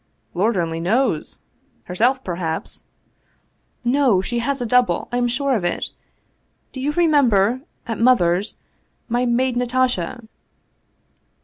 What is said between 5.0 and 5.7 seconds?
I am sure of